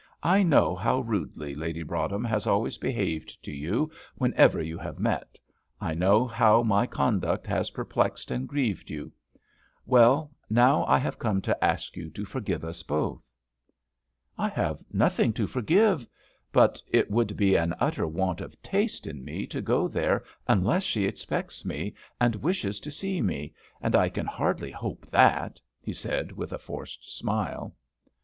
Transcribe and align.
I 0.23 0.41
know 0.41 0.75
how 0.75 1.01
rudely 1.01 1.53
Lady 1.53 1.83
Broadhem 1.83 2.23
has 2.23 2.47
always 2.47 2.79
behaved 2.79 3.43
to 3.45 3.51
you 3.51 3.91
whenever 4.15 4.59
you 4.59 4.79
have 4.79 4.97
met 4.97 5.37
I 5.79 5.93
know 5.93 6.25
how 6.25 6.63
my 6.63 6.87
conduct 6.87 7.45
has 7.45 7.69
perplexed 7.69 8.31
and 8.31 8.47
grieved 8.49 8.89
you. 8.89 9.11
Well, 9.85 10.31
now, 10.49 10.85
I 10.87 10.97
have 10.97 11.19
come 11.19 11.39
to 11.43 11.63
ask 11.63 11.95
you 11.95 12.09
to 12.09 12.25
forgive 12.25 12.65
us 12.65 12.81
both." 12.81 13.31
"I 14.39 14.49
have 14.49 14.83
nothing 14.91 15.33
to 15.33 15.45
forgive; 15.45 16.07
but 16.51 16.81
it 16.89 17.11
would 17.11 17.37
be 17.37 17.53
an 17.55 17.75
utter 17.79 18.07
want 18.07 18.41
of 18.41 18.59
taste 18.63 19.05
in 19.05 19.23
me 19.23 19.45
to 19.45 19.61
go 19.61 19.87
there 19.87 20.23
unless 20.47 20.81
she 20.81 21.05
expects 21.05 21.63
me, 21.63 21.93
and 22.19 22.33
wishes 22.37 22.79
to 22.79 22.89
see 22.89 23.21
me, 23.21 23.53
and 23.81 23.95
I 23.95 24.09
can 24.09 24.25
hardly 24.25 24.71
hope 24.71 25.05
that," 25.11 25.61
he 25.79 25.93
said, 25.93 26.31
with 26.31 26.51
a 26.51 26.57
forced 26.57 27.15
smile. 27.15 27.75